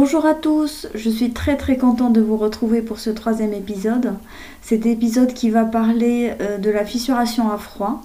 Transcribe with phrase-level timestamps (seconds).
[0.00, 4.14] Bonjour à tous, je suis très très contente de vous retrouver pour ce troisième épisode.
[4.62, 8.02] Cet épisode qui va parler euh, de la fissuration à froid.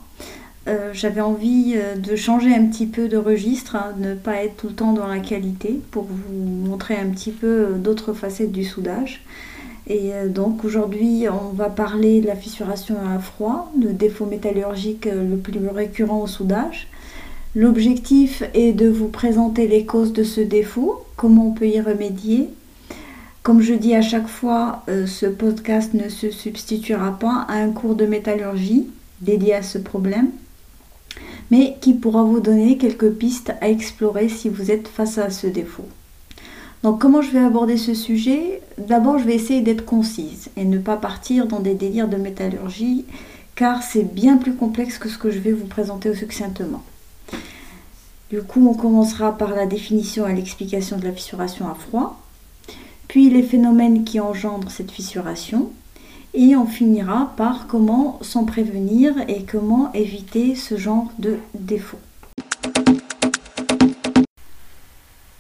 [0.67, 4.55] Euh, j'avais envie euh, de changer un petit peu de registre, hein, ne pas être
[4.55, 6.33] tout le temps dans la qualité pour vous
[6.67, 9.23] montrer un petit peu d'autres facettes du soudage.
[9.85, 15.37] Et donc aujourd'hui on va parler de la fissuration à froid, le défaut métallurgique le
[15.37, 16.87] plus récurrent au soudage.
[17.53, 22.49] L'objectif est de vous présenter les causes de ce défaut, comment on peut y remédier.
[23.43, 27.71] Comme je dis à chaque fois, euh, ce podcast ne se substituera pas à un
[27.71, 28.87] cours de métallurgie
[29.21, 30.29] dédié à ce problème,
[31.51, 35.47] mais qui pourra vous donner quelques pistes à explorer si vous êtes face à ce
[35.47, 35.87] défaut.
[36.83, 38.61] Donc comment je vais aborder ce sujet?
[38.77, 43.05] D'abord, je vais essayer d'être concise et ne pas partir dans des délires de métallurgie,
[43.55, 46.83] car c'est bien plus complexe que ce que je vais vous présenter succinctement.
[48.33, 52.19] Du coup, on commencera par la définition et l'explication de la fissuration à froid,
[53.07, 55.69] puis les phénomènes qui engendrent cette fissuration,
[56.33, 61.99] et on finira par comment s'en prévenir et comment éviter ce genre de défaut.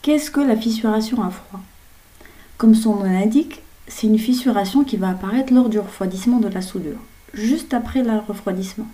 [0.03, 1.61] Qu'est-ce que la fissuration à froid?
[2.59, 6.61] Comme son nom l'indique, c'est une fissuration qui va apparaître lors du refroidissement de la
[6.61, 6.99] soudure,
[7.33, 8.85] juste après le refroidissement.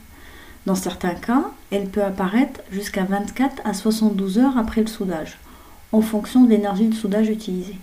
[0.66, 5.38] Dans certains cas, elle peut apparaître jusqu'à 24 à 72 heures après le soudage,
[5.92, 7.78] en fonction de l'énergie de soudage utilisée.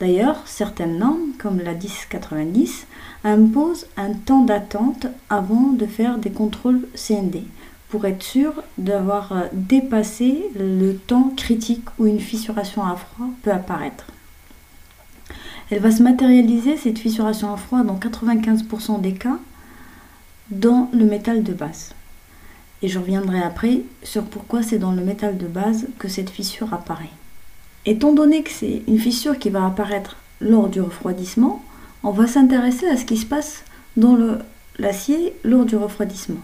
[0.00, 2.86] D'ailleurs, certaines normes, comme la 1090,
[3.22, 7.44] imposent un temps d'attente avant de faire des contrôles CND,
[7.90, 13.52] pour être sûr d'avoir euh, dépassé le temps critique où une fissuration à froid peut
[13.52, 14.06] apparaître.
[15.70, 19.38] Elle va se matérialiser, cette fissuration à froid, dans 95% des cas,
[20.50, 21.92] dans le métal de base.
[22.82, 26.72] Et je reviendrai après sur pourquoi c'est dans le métal de base que cette fissure
[26.72, 27.10] apparaît.
[27.86, 31.62] Étant donné que c'est une fissure qui va apparaître lors du refroidissement,
[32.02, 33.64] on va s'intéresser à ce qui se passe
[33.96, 34.16] dans
[34.78, 36.40] l'acier lors du refroidissement.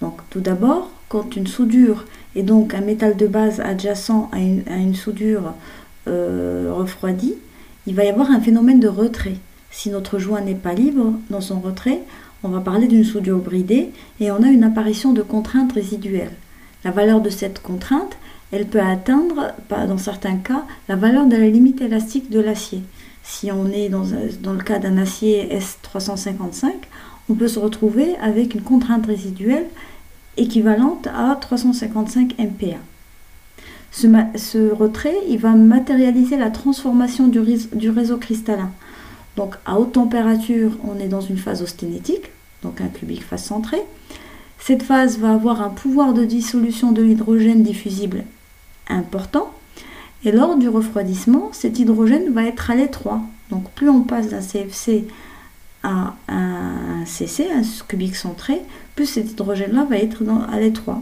[0.00, 2.04] Donc tout d'abord, quand une soudure
[2.36, 5.54] est donc un métal de base adjacent à une, soudure
[6.06, 7.34] euh, refroidie,
[7.86, 9.36] il va y avoir un phénomène de retrait.
[9.70, 12.00] Si notre joint n'est pas libre dans son retrait,
[12.42, 13.90] on va parler d'une soudure bridée
[14.20, 16.32] et on a une apparition de contraintes résiduelles.
[16.84, 18.16] La valeur de cette contrainte,
[18.52, 22.82] elle peut atteindre, dans certains cas, la valeur de la limite élastique de l'acier.
[23.24, 26.70] Si on est dans, le cas d'un acier S355,
[27.28, 29.66] on peut se retrouver avec une contrainte résiduelle
[30.36, 32.78] équivalente à 355 MPa.
[33.90, 38.70] Ce, retrait, il va matérialiser la transformation du réseau cristallin.
[39.38, 42.32] Donc à haute température, on est dans une phase austénétique,
[42.64, 43.76] donc un cubique phase centré.
[44.58, 48.24] Cette phase va avoir un pouvoir de dissolution de l'hydrogène diffusible
[48.88, 49.52] important.
[50.24, 53.20] Et lors du refroidissement, cet hydrogène va être à l'étroit.
[53.50, 55.06] Donc plus on passe d'un CFC
[55.84, 58.60] à un CC, un cubique centré,
[58.96, 61.00] plus cet hydrogène-là va être à l'étroit.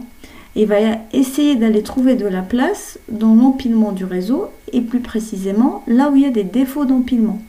[0.55, 0.77] Et va
[1.11, 6.15] essayer d'aller trouver de la place dans l'empilement du réseau et plus précisément là où
[6.15, 7.41] il y a des défauts d'empilement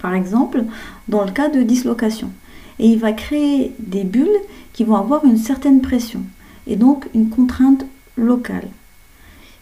[0.00, 0.64] par exemple,
[1.08, 2.30] dans le cas de dislocation.
[2.78, 4.28] Et il va créer des bulles
[4.72, 6.22] qui vont avoir une certaine pression
[6.66, 7.86] et donc une contrainte
[8.16, 8.68] locale.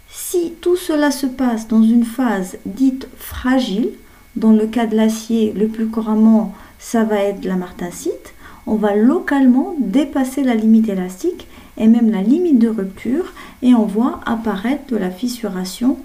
[0.09, 3.91] Si tout cela se passe dans une phase dite fragile,
[4.37, 8.35] dans le cas de l'acier, le plus couramment, ça va être la martensite,
[8.67, 11.47] on va localement dépasser la limite élastique
[11.77, 15.99] et même la limite de rupture et on voit apparaître de la fissuration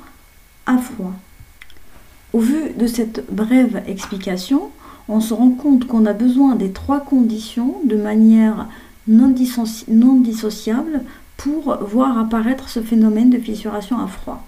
[0.65, 1.13] à froid.
[2.31, 4.69] Au vu de cette brève explication,
[5.07, 8.67] on se rend compte qu'on a besoin des trois conditions de manière
[9.07, 11.01] non, dissociable
[11.37, 14.45] pour voir apparaître ce phénomène de fissuration à froid.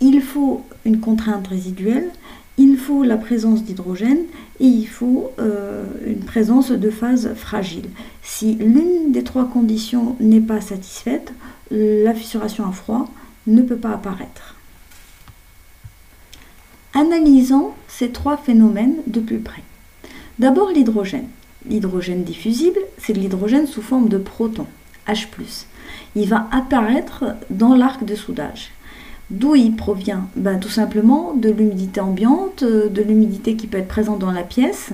[0.00, 2.08] Il faut une contrainte résiduelle,
[2.56, 4.24] il faut la présence d'hydrogène
[4.58, 7.90] et il faut euh, une présence de phase fragile.
[8.22, 11.32] Si l'une des trois conditions n'est pas satisfaite,
[11.70, 13.08] la fissuration à froid
[13.46, 14.57] ne peut pas apparaître.
[16.98, 19.62] Analysons ces trois phénomènes de plus près.
[20.40, 21.28] D'abord l'hydrogène.
[21.70, 24.66] L'hydrogène diffusible, c'est l'hydrogène sous forme de proton,
[25.06, 25.28] H+.
[26.16, 28.72] Il va apparaître dans l'arc de soudage.
[29.30, 30.28] D'où il provient?
[30.34, 34.42] Ben, Tout simplement de l'humidité ambiante, euh, de l'humidité qui peut être présente dans la
[34.42, 34.90] pièce,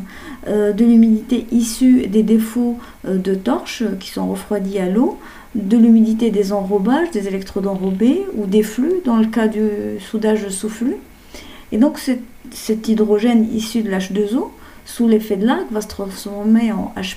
[0.46, 2.76] euh, de l'humidité issue des défauts
[3.06, 5.18] euh, de torches qui sont refroidis à l'eau,
[5.54, 9.62] de l'humidité des enrobages, des électrodes enrobés ou des flux dans le cas du
[10.00, 10.96] soudage sous flux.
[11.74, 11.98] Et donc
[12.52, 14.50] cet hydrogène issu de l'H2O,
[14.84, 17.16] sous l'effet de l'arc, va se transformer en H+,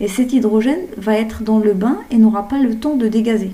[0.00, 3.52] et cet hydrogène va être dans le bain et n'aura pas le temps de dégazer.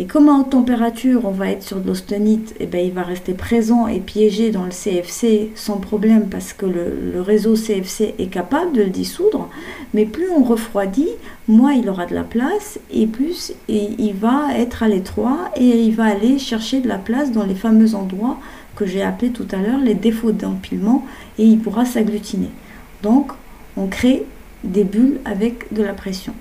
[0.00, 2.92] Et comme à haute température, on va être sur de l'austenite, et eh ben, il
[2.92, 8.14] va rester présent et piégé dans le CFC sans problème parce que le, réseau CFC
[8.18, 9.50] est capable de le dissoudre.
[9.92, 11.10] Mais plus on refroidit,
[11.48, 15.94] moins il aura de la place et plus il va être à l'étroit et il
[15.94, 18.38] va aller chercher de la place dans les fameux endroits
[18.76, 21.04] que j'ai appelés tout à l'heure les défauts d'empilement
[21.38, 22.50] et il pourra s'agglutiner.
[23.02, 23.32] Donc
[23.76, 24.24] on crée
[24.62, 26.34] des bulles avec de la pression.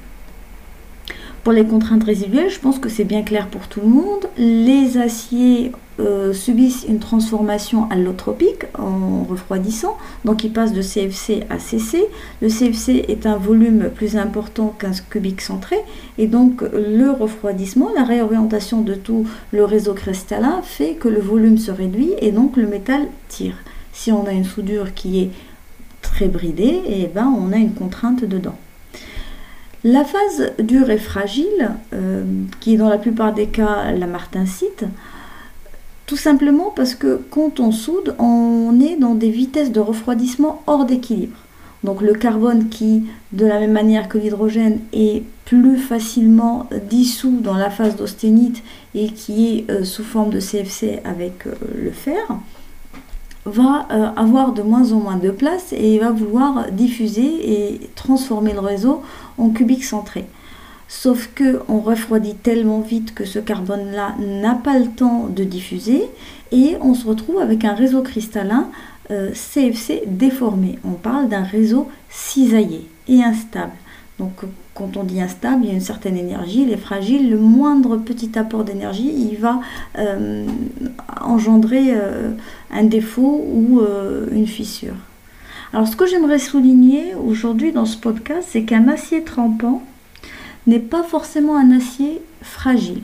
[1.43, 4.29] Pour les contraintes résiduelles, je pense que c'est bien clair pour tout le monde.
[4.37, 11.59] Les aciers euh, subissent une transformation allotropique en refroidissant, donc ils passent de CFC à
[11.59, 12.05] CC.
[12.41, 15.77] Le CFC est un volume plus important qu'un cubique centré,
[16.17, 21.57] et donc le refroidissement, la réorientation de tout le réseau cristallin fait que le volume
[21.57, 23.57] se réduit et donc le métal tire.
[23.91, 25.31] Si on a une soudure qui est
[26.01, 28.57] très bridée, et eh ben on a une contrainte dedans.
[29.83, 32.23] La phase dure et fragile, euh,
[32.61, 34.85] qui est dans la plupart des cas la martinsite,
[36.05, 40.85] tout simplement parce que quand on soude, on est dans des vitesses de refroidissement hors
[40.85, 41.37] d'équilibre.
[41.83, 47.55] Donc le carbone qui, de la même manière que l'hydrogène, est plus facilement dissous dans
[47.55, 48.63] la phase d'austénite
[48.95, 52.23] et qui est euh, sous forme de CFC avec euh, le fer,
[53.45, 58.53] va euh, avoir de moins en moins de place et va vouloir diffuser et transformer
[58.53, 59.01] le réseau
[59.37, 60.25] en cubique centré.
[60.87, 66.03] Sauf que on refroidit tellement vite que ce carbone-là n'a pas le temps de diffuser
[66.51, 68.69] et on se retrouve avec un réseau cristallin
[69.09, 70.79] CFC euh, déformé.
[70.85, 73.73] On parle d'un réseau cisaillé et instable.
[74.19, 74.31] Donc
[74.75, 77.97] quand on dit instable, il y a une certaine énergie, il est fragile, le moindre
[77.97, 79.59] petit apport d'énergie, il va
[79.97, 80.45] euh,
[81.19, 82.31] engendrer euh,
[82.71, 83.81] un défaut ou
[84.31, 84.95] une fissure.
[85.73, 89.81] Alors ce que j'aimerais souligner aujourd'hui dans ce podcast, c'est qu'un acier trempant
[90.67, 93.01] n'est pas forcément un acier fragile.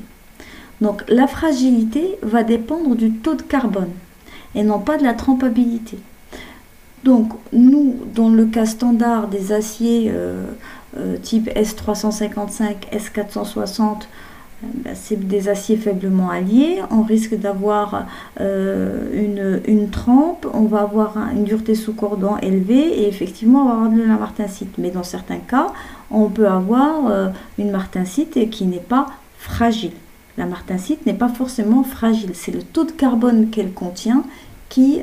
[0.82, 3.92] Donc la fragilité va dépendre du taux de carbone
[4.56, 6.00] et non pas de la trempabilité.
[7.04, 10.46] Donc nous, dans le cas standard des aciers euh,
[11.22, 14.08] type S355, S460, euh, ben,
[14.94, 16.82] c'est des aciers faiblement alliés.
[16.92, 18.06] On risque d'avoir
[18.40, 23.74] euh, une, trempe, on va avoir une dureté sous cordon élevée et effectivement on va
[23.74, 24.78] avoir de la martensite.
[24.78, 25.68] Mais dans certains cas,
[26.12, 29.08] on peut avoir une martensite qui n'est pas
[29.38, 29.94] fragile.
[30.38, 34.24] La martensite n'est pas forcément fragile, c'est le taux de carbone qu'elle contient
[34.70, 35.02] qui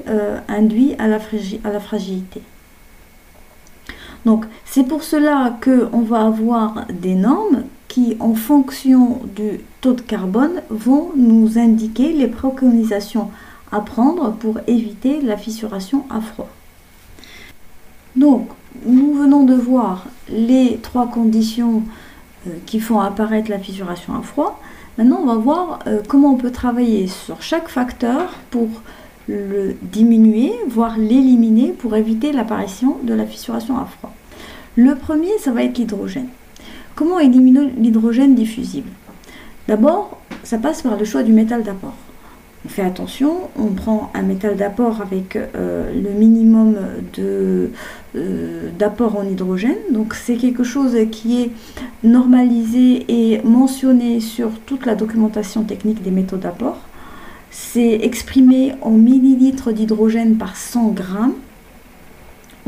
[0.49, 2.43] induit à la fragilité.
[4.26, 7.62] Donc c'est pour cela qu'on va avoir des normes
[7.96, 13.31] qui, en fonction du taux de carbone, vont nous indiquer les préconisations
[13.72, 16.50] à prendre pour éviter la fissuration à froid.
[18.14, 18.50] Donc,
[18.84, 21.84] nous venons de voir les trois conditions
[22.46, 24.60] euh, qui font apparaître la fissuration à froid.
[24.98, 28.69] Maintenant, on va voir euh, comment on peut travailler sur chaque facteur pour
[29.26, 34.12] le diminuer, voire l'éliminer pour éviter l'apparition de la fissuration à froid.
[34.75, 36.28] Le premier, ça va être l'hydrogène.
[36.96, 38.88] Comment éliminer l'hydrogène diffusible
[39.69, 41.94] D'abord, ça passe par le choix du métal d'apport.
[42.64, 46.75] On fait attention, on prend un métal d'apport avec euh, le minimum
[47.19, 47.69] euh,
[48.78, 49.76] d'apport en hydrogène.
[49.93, 51.50] Donc c'est quelque chose qui est
[52.02, 56.78] normalisé et mentionné sur toute la documentation technique des métaux d'apport.
[57.50, 61.34] C'est exprimé en millilitres d'hydrogène par 100 grammes.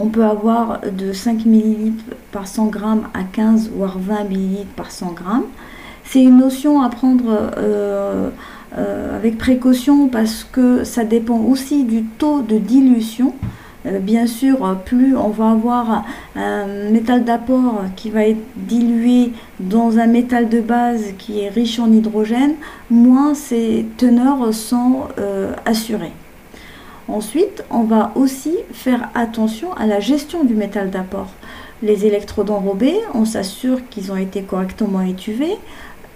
[0.01, 1.93] On peut avoir de 5 ml
[2.31, 2.79] par 100 g
[3.15, 5.25] à 15 voire 20 ml par 100 g.
[6.05, 7.25] C'est une notion à prendre
[7.59, 8.31] euh,
[8.79, 13.35] euh, avec précaution parce que ça dépend aussi du taux de dilution.
[13.87, 16.05] Euh, bien sûr, plus on va avoir
[16.37, 21.81] un métal d'apport qui va être dilué dans un métal de base qui est riche
[21.81, 22.55] en hydrogène,
[22.89, 25.09] moins ses teneurs sont
[25.67, 26.13] assurées.
[27.09, 31.31] Ensuite, on va aussi faire attention à la gestion du métal d'apport.
[31.83, 35.57] Les électrodes enrobés, on s'assure qu'ils ont été correctement étuvés.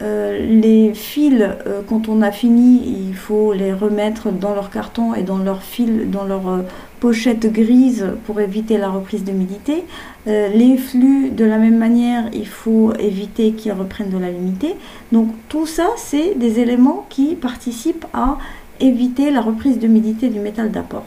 [0.03, 5.15] Euh, les fils, euh, quand on a fini, il faut les remettre dans leur carton
[5.15, 6.63] et dans leur fil, dans leur euh,
[6.99, 9.85] pochette grise pour éviter la reprise d'humidité.
[10.27, 14.77] les flux, de la même manière, il faut éviter qu'ils reprennent de la l'humidité.
[15.11, 18.39] Donc tout ça, c'est des éléments qui participent à
[18.81, 21.05] éviter la reprise d'humidité du métal d'apport.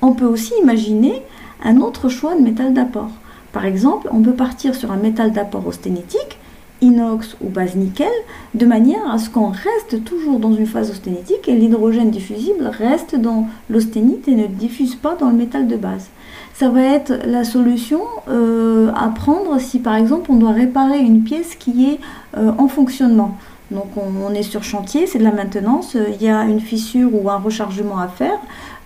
[0.00, 1.22] On peut aussi imaginer
[1.64, 3.10] un autre choix de métal d'apport.
[3.52, 6.38] Par exemple, on peut partir sur un métal d'apport austénitique,
[6.80, 8.12] inox ou base nickel,
[8.54, 13.16] de manière à ce qu'on reste toujours dans une phase austénitique et l'hydrogène diffusible reste
[13.16, 16.08] dans l'austénite et ne diffuse pas dans le métal de base.
[16.54, 21.22] Ça va être la solution euh, à prendre si par exemple on doit réparer une
[21.22, 21.98] pièce qui est
[22.36, 23.36] euh, en fonctionnement.
[23.70, 27.28] Donc on, est sur chantier, c'est de la maintenance, il y a une fissure ou
[27.28, 28.38] un rechargement à faire.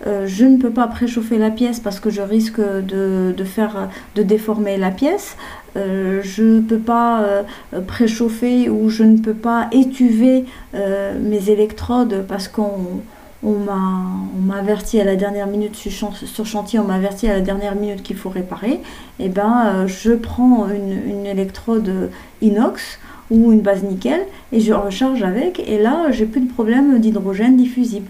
[0.05, 4.23] Euh, je ne peux pas préchauffer la pièce parce que je risque de, faire, de
[4.23, 5.37] déformer la pièce.
[5.77, 7.43] Euh, je ne peux pas euh,
[7.87, 13.01] préchauffer ou je ne peux pas étuver mes électrodes parce qu'on
[13.45, 17.75] on m'a averti à la dernière minute sur chantier, on m'a averti à la dernière
[17.75, 18.81] minute qu'il faut réparer, et
[19.19, 22.09] eh ben je prends une, électrode
[22.41, 22.99] inox
[23.33, 24.21] ou une base nickel
[24.51, 28.07] et je recharge avec et là j'ai plus de problème d'hydrogène diffusible.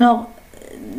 [0.00, 0.30] Alors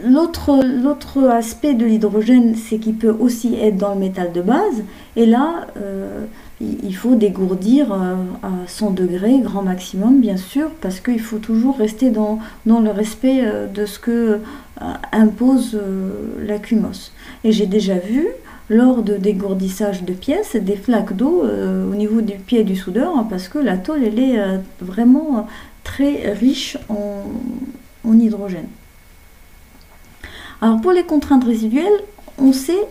[0.06, 4.84] l'autre aspect de l'hydrogène c'est qu'il peut aussi être dans le métal de base
[5.16, 6.26] et là euh,
[6.62, 11.78] il faut dégourdir euh, à 100 degrés, grand maximum bien sûr, parce qu'il faut toujours
[11.78, 14.40] rester dans, le respect euh, de ce que
[15.12, 15.80] impose
[16.46, 17.12] la CUMOS.
[17.44, 18.28] Et j'ai déjà vu
[18.70, 23.16] lors de dégourdissage de pièces des flaques d'eau euh, au niveau du pied du soudeur
[23.16, 25.48] hein, parce que la tôle elle est euh, vraiment
[25.84, 27.24] très riche en,
[28.14, 28.68] hydrogène.
[30.62, 32.02] Alors pour les contraintes résiduelles,
[32.38, 32.88] on sait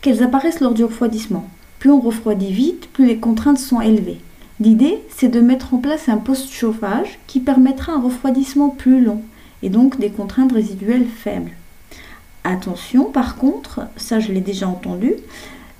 [0.00, 1.48] qu'elles apparaissent lors du refroidissement.
[1.78, 4.20] Plus on refroidit vite, plus les contraintes sont élevées.
[4.60, 9.22] L'idée, c'est de mettre en place un post-chauffage qui permettra un refroidissement plus long
[9.62, 11.52] et donc des contraintes résiduelles faibles.
[12.44, 15.14] Attention, par contre, ça je l'ai déjà entendu,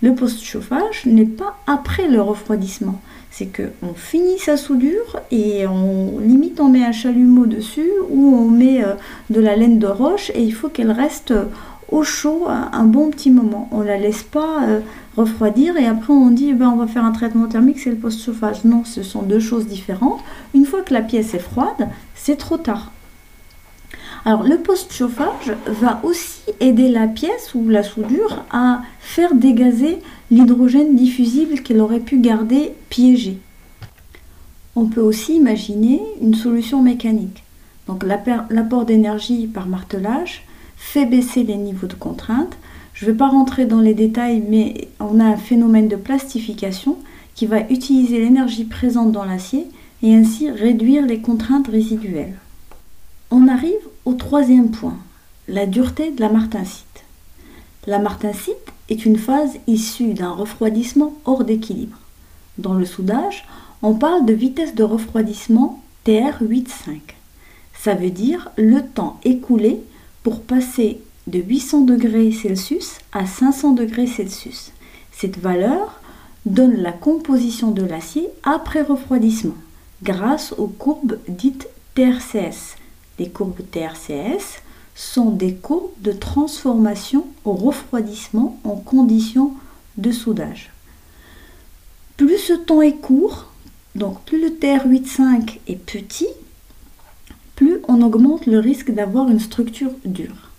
[0.03, 3.01] le post-chauffage n'est pas après le refroidissement.
[3.31, 8.35] C'est que on finit sa soudure et on limite on met un chalumeau dessus ou
[8.35, 8.95] on met euh,
[9.31, 11.33] de la laine de roche et il faut qu'elle reste
[11.91, 13.69] au chaud un bon petit moment.
[13.73, 14.81] On la laisse pas euh,
[15.17, 18.65] refroidir et après on dit ben, on va faire un traitement thermique, c'est le post-chauffage.
[18.65, 20.21] Non, ce sont deux choses différentes.
[20.55, 22.93] Une fois que la pièce est froide, c'est trop tard.
[24.29, 31.63] Le post-chauffage va aussi aider la pièce ou la soudure à faire dégazer l'hydrogène diffusible
[31.63, 33.39] qu'elle aurait pu garder piégé.
[34.77, 37.43] On peut aussi imaginer une solution mécanique.
[37.87, 40.43] Donc l'apport d'énergie par martelage
[40.77, 42.59] fait baisser les niveaux de contrainte.
[42.93, 46.99] Je ne vais pas rentrer dans les détails, mais on a un phénomène de plastification
[47.35, 49.69] qui va utiliser l'énergie présente dans l'acier
[50.03, 52.37] et ainsi réduire les contraintes résiduelles.
[53.31, 54.97] On arrive au troisième point,
[55.49, 57.05] la dureté de la martensite.
[57.87, 61.99] La martensite est une phase issue d'un refroidissement hors d'équilibre.
[62.57, 63.47] Dans le soudage,
[63.83, 67.01] on parle de vitesse de refroidissement TR85.
[67.79, 69.83] Ça veut dire le temps écoulé
[70.23, 74.73] pour passer de 800 degrés Celsius à 500 degrés Celsius.
[75.13, 76.01] Cette valeur
[76.47, 79.57] donne la composition de l'acier après refroidissement
[80.03, 82.78] grâce aux courbes dites TRCS,
[83.19, 84.63] les courbes TRCS
[84.95, 89.53] sont des courbes de transformation au refroidissement en conditions
[89.97, 90.71] de soudage.
[92.17, 93.53] Plus ce temps est court,
[93.95, 96.29] donc plus le TR85 est petit,
[97.55, 100.51] plus on augmente le risque d'avoir une structure dure.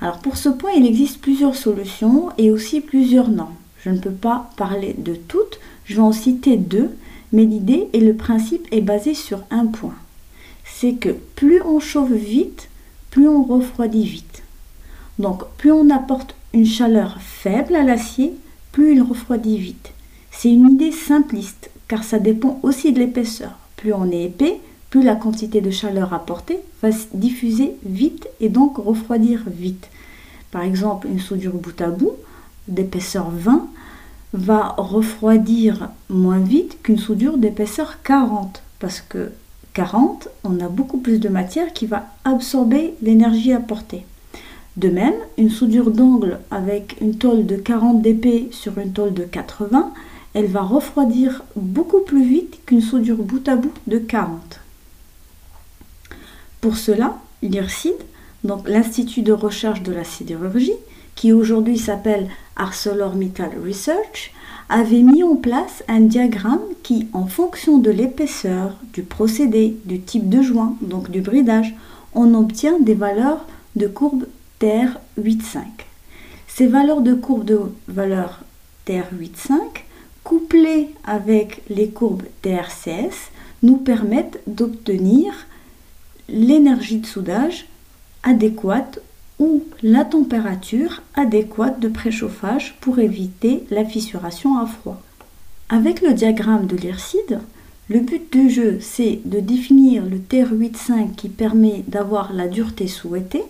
[0.00, 3.54] Alors pour ce point, il existe plusieurs solutions et aussi plusieurs normes.
[3.82, 6.90] Je ne peux pas parler de toutes, je vais en citer deux,
[7.32, 9.94] mais l'idée et le principe est basé sur un point
[10.78, 12.68] c'est que plus on chauffe vite,
[13.10, 14.42] plus on refroidit vite.
[15.18, 18.32] Donc plus on apporte une chaleur faible à l'acier,
[18.72, 19.92] plus il refroidit vite.
[20.32, 23.52] C'est une idée simpliste car ça dépend aussi de l'épaisseur.
[23.76, 28.48] Plus on est épais, plus la quantité de chaleur apportée va se diffuser vite et
[28.48, 29.88] donc refroidir vite.
[30.50, 32.14] Par exemple, une soudure bout à bout
[32.66, 33.68] d'épaisseur 20
[34.32, 39.30] va refroidir moins vite qu'une soudure d'épaisseur 40 parce que
[39.74, 44.06] 40, on a beaucoup plus de matière qui va absorber l'énergie apportée.
[44.76, 49.24] De même, une soudure d'angle avec une tôle de 40 dp sur une tôle de
[49.24, 49.92] 80,
[50.34, 54.60] elle va refroidir beaucoup plus vite qu'une soudure bout à bout de 40.
[56.60, 57.94] Pour cela, l'IRSID,
[58.42, 60.72] donc l'Institut de recherche de la sidérurgie,
[61.14, 64.32] qui aujourd'hui s'appelle ArcelorMittal Research,
[64.68, 70.28] avait mis en place un diagramme qui, en fonction de l'épaisseur, du procédé, du type
[70.28, 71.74] de joint, donc du bridage,
[72.14, 74.26] on obtient des valeurs de courbe
[74.60, 75.62] TR85.
[76.46, 78.40] Ces valeurs de courbe de valeur
[78.86, 79.58] TR85,
[80.22, 83.30] couplées avec les courbes TRCS,
[83.62, 85.32] nous permettent d'obtenir
[86.28, 87.66] l'énergie de soudage
[88.22, 89.00] adéquate
[89.38, 95.02] ou la température adéquate de préchauffage pour éviter la fissuration à froid.
[95.68, 97.40] Avec le diagramme de l'IRSID,
[97.88, 103.44] le but du jeu, c'est de définir le TR85 qui permet d'avoir la dureté souhaitée,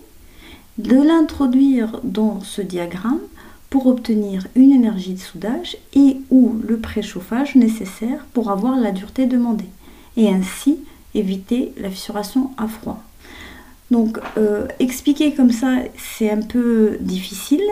[0.77, 3.21] de l'introduire dans ce diagramme
[3.69, 9.25] pour obtenir une énergie de soudage et ou le préchauffage nécessaire pour avoir la dureté
[9.25, 9.69] demandée
[10.17, 10.79] et ainsi
[11.13, 13.01] éviter la fissuration à froid.
[13.91, 17.63] Donc euh, expliquer comme ça c'est un peu difficile.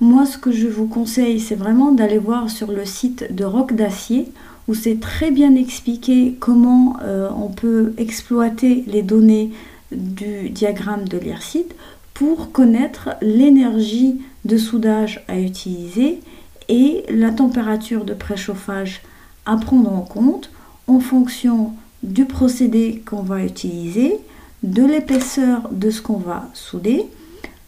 [0.00, 3.74] Moi ce que je vous conseille c'est vraiment d'aller voir sur le site de Roc
[3.74, 4.28] d'acier
[4.68, 9.50] où c'est très bien expliqué comment euh, on peut exploiter les données
[9.92, 11.66] du diagramme de l'IRSID
[12.14, 16.20] pour connaître l'énergie de soudage à utiliser
[16.68, 19.02] et la température de préchauffage
[19.46, 20.50] à prendre en compte
[20.86, 21.72] en fonction
[22.02, 24.18] du procédé qu'on va utiliser,
[24.62, 27.06] de l'épaisseur de ce qu'on va souder,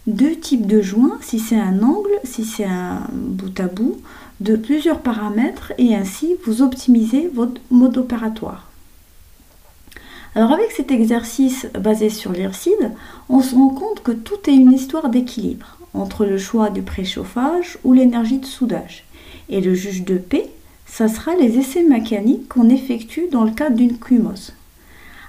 [0.07, 4.01] du type de joint, si c'est un angle, si c'est un bout à bout,
[4.41, 8.69] de plusieurs paramètres et ainsi vous optimisez votre mode opératoire.
[10.35, 12.91] Alors avec cet exercice basé sur l'IRSID,
[13.29, 17.79] on se rend compte que tout est une histoire d'équilibre entre le choix du préchauffage
[17.85, 19.05] ou l'énergie de soudage.
[19.49, 20.49] Et le juge de paix,
[20.87, 24.55] ça sera les essais mécaniques qu'on effectue dans le cadre d'une cumose.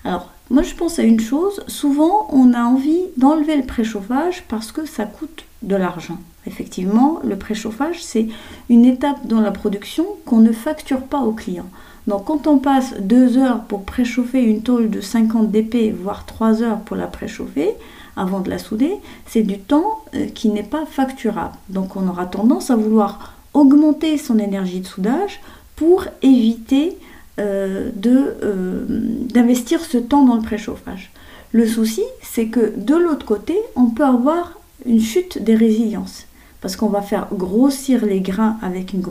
[0.06, 4.72] Alors, moi je pense à une chose, souvent on a envie d'enlever le préchauffage parce
[4.72, 6.20] que ça coûte de l'argent.
[6.46, 8.28] Effectivement, le préchauffage, c'est
[8.70, 11.66] une étape dans la production qu'on ne facture pas au client.
[12.06, 16.62] Donc quand on passe deux heures pour préchauffer une tôle de 50 dp, voire 3
[16.62, 17.72] heures pour la préchauffer,
[18.16, 18.94] avant de la souder,
[19.26, 21.56] c'est du temps euh, qui n'est pas facturable.
[21.70, 25.42] Donc on aura tendance à vouloir augmenter son énergie de soudage
[25.76, 26.98] pour éviter
[27.38, 31.12] d'investir ce temps dans le préchauffage.
[31.52, 36.28] Le souci, c'est que de l'autre côté, on peut avoir une chute des résiliences
[36.64, 39.02] parce qu'on va faire grossir les grains avec une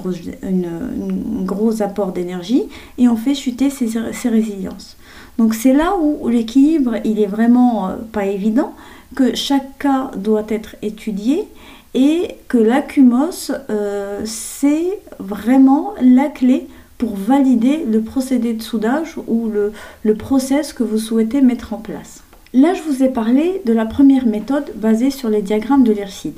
[1.45, 2.65] gros apport d'énergie
[2.97, 4.97] et on fait chuter ces, résiliences.
[5.37, 8.73] Donc c'est là où l'équilibre il est vraiment euh, pas évident,
[9.15, 11.47] que chaque cas doit être étudié
[11.93, 16.67] et que l'acumos euh, c'est vraiment la clé
[17.03, 22.23] pour valider le procédé de soudage ou le, process que vous souhaitez mettre en place.
[22.55, 26.35] Là, je vous ai parlé de la première méthode basée sur les diagrammes de l'IRSID.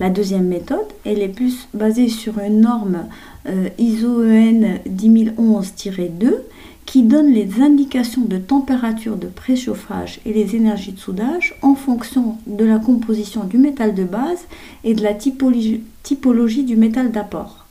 [0.00, 3.04] La deuxième méthode, elle est plus basée sur une norme
[3.48, 6.34] euh, ISO-EN 10011-2
[6.84, 12.38] qui donne les indications de température de préchauffage et les énergies de soudage en fonction
[12.48, 14.46] de la composition du métal de base
[14.82, 17.65] et de la typologie du métal d'apport.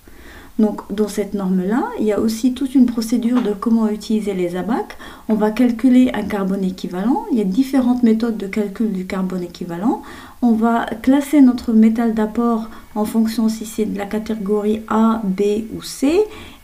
[0.58, 4.56] Donc dans cette norme-là, il y a aussi toute une procédure de comment utiliser les
[4.56, 4.98] abacs.
[5.28, 7.26] On va calculer un carbone équivalent.
[7.32, 10.02] Il y a différentes méthodes de calcul du carbone équivalent.
[10.42, 15.42] On va classer notre métal d'apport en fonction si c'est de la catégorie A, B
[15.76, 16.20] ou C.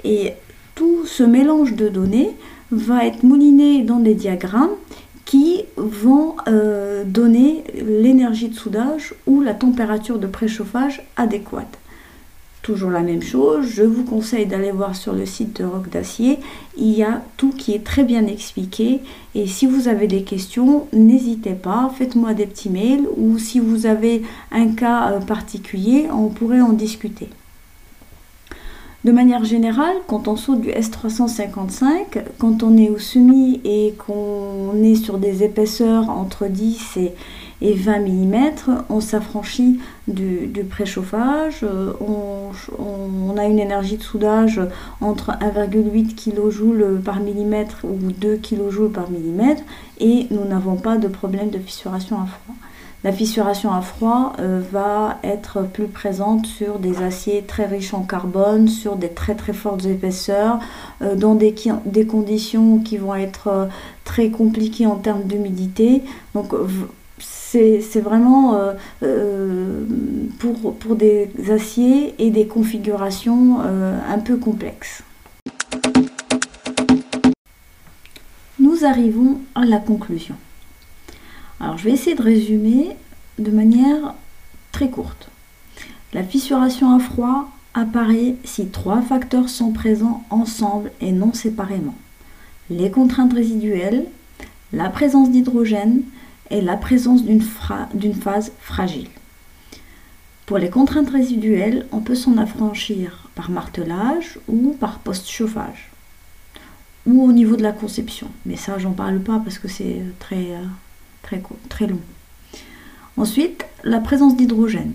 [0.06, 0.34] Et
[0.76, 2.30] tout ce mélange de données
[2.72, 4.70] va être mouliné dans des diagrammes
[5.26, 11.81] qui vont euh, donner l'énergie de soudage ou la température de préchauffage adéquate.
[12.62, 16.38] Toujours la même chose, je vous conseille d'aller voir sur le site de Roc d'Acier,
[16.78, 19.00] il y a tout qui est très bien expliqué.
[19.34, 23.88] Et si vous avez des questions, n'hésitez pas, faites-moi des petits mails ou si vous
[23.88, 24.22] avez
[24.52, 27.30] un cas euh, particulier, on pourrait en discuter.
[29.04, 34.76] De manière générale, quand on saute du S355, quand on est au semi et qu'on
[34.84, 37.12] est sur des épaisseurs entre 10 et,
[37.62, 41.94] et 20 mm, on s'affranchit du, préchauffage, euh,
[42.78, 44.62] on, a une énergie de soudage
[45.00, 49.64] entre 1,8 kJ par millimètre ou 2 kJ par millimètre
[50.00, 52.56] et nous n'avons pas de problème de fissuration à froid.
[53.04, 58.04] La fissuration à froid euh, va être plus présente sur des aciers très riches en
[58.04, 60.60] carbone, sur des très très fortes épaisseurs,
[61.02, 63.70] euh, dans des, des, conditions qui vont être
[64.04, 66.04] très compliquées en termes d'humidité.
[66.36, 66.54] Donc
[67.52, 69.84] c'est vraiment euh, euh,
[70.40, 75.04] pour, des aciers et des configurations euh, un peu complexes.
[78.60, 80.36] Nous arrivons à la conclusion.
[81.60, 82.96] Alors je vais essayer de résumer
[83.38, 84.14] de manière
[84.72, 85.30] très courte.
[86.14, 91.96] La fissuration à froid apparaît si trois facteurs sont présents ensemble et non séparément.
[92.70, 94.06] Les contraintes résiduelles,
[94.72, 96.04] la présence d'hydrogène,
[96.60, 97.42] la présence d'une
[98.14, 99.08] phase fragile.
[100.46, 105.92] Pour les contraintes résiduelles, on peut s'en affranchir par martelage ou par post-chauffage
[107.06, 108.28] ou au niveau de la conception.
[108.46, 111.38] Mais ça, j'en parle pas parce que c'est très, euh,
[111.70, 112.00] très, long.
[113.18, 114.94] Ensuite, la présence d'hydrogène.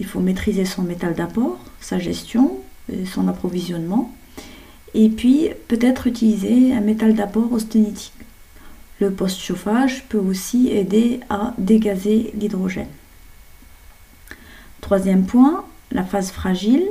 [0.00, 2.58] Il faut maîtriser son métal d'apport, sa gestion,
[2.92, 4.12] et son approvisionnement.
[4.92, 8.12] Et puis, peut-être utiliser un métal d'apport austenitique.
[9.04, 12.88] Le post-chauffage peut aussi aider à dégazer l'hydrogène.
[14.80, 16.86] Troisième point, La phase fragile,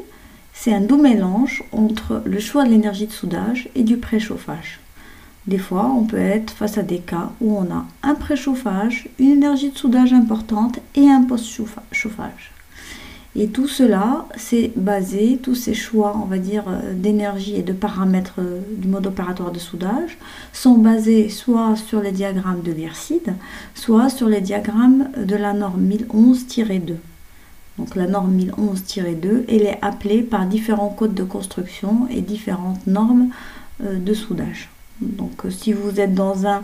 [0.54, 4.80] c'est un doux mélange entre le choix de l'énergie de soudage et du préchauffage.
[5.48, 9.32] Des fois, on peut être face à des cas où on a un préchauffage, une
[9.32, 12.52] énergie de soudage importante et un post-chauffage.
[13.36, 17.74] Et tout cela, c'est basé, tous ces choix, on va dire, euh, d'énergie et de
[17.74, 20.20] paramètres euh, du mode opératoire de soudage,
[20.52, 23.34] sont basés soit sur les diagrammes de l'IRSID,
[23.74, 26.96] soit sur les diagrammes de la norme 1011-2.
[27.80, 33.30] Donc la norme 1011-2, elle est appelée par différents codes de construction et différentes normes
[33.84, 34.70] euh, de soudage.
[35.02, 36.62] Donc si vous êtes dans un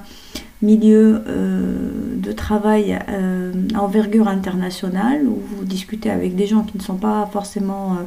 [0.61, 6.83] milieu euh, de travail euh, envergure internationale où vous discutez avec des gens qui ne
[6.83, 7.97] sont pas forcément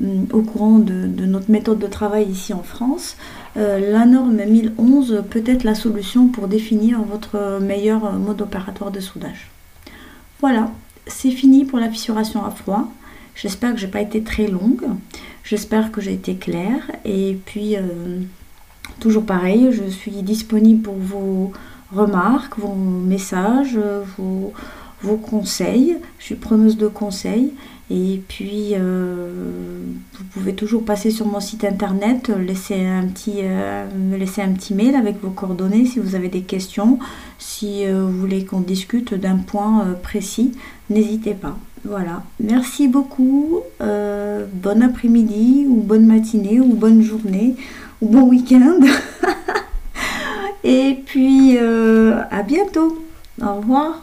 [0.00, 3.16] euh, au courant de, notre méthode de travail ici en France,
[3.56, 9.50] la norme 1011 peut être la solution pour définir votre meilleur mode opératoire de soudage.
[10.38, 10.70] Voilà,
[11.08, 12.92] c'est fini pour la fissuration à froid.
[13.34, 14.84] J'espère que je n'ai pas été très longue.
[15.42, 16.92] J'espère que j'ai été claire.
[17.04, 17.74] Et puis,
[19.00, 21.52] toujours pareil, je suis disponible pour vos
[21.92, 23.78] remarques, vos messages,
[24.18, 24.52] vos,
[25.16, 25.96] conseils.
[26.18, 27.52] Je suis preneuse de conseils.
[27.90, 29.82] Et puis, euh,
[30.18, 34.52] vous pouvez toujours passer sur mon site internet, laisser un petit, euh, me laisser un
[34.52, 36.98] petit mail avec vos coordonnées si vous avez des questions.
[37.38, 40.52] Si euh, vous voulez qu'on discute d'un point précis,
[40.90, 41.56] n'hésitez pas.
[41.84, 42.24] Voilà.
[42.40, 43.60] Merci beaucoup.
[43.80, 47.56] bon après-midi ou bonne matinée ou bonne journée
[48.02, 48.80] ou bon week-end.
[50.64, 53.02] Et puis, euh, à bientôt.
[53.40, 54.02] Au revoir.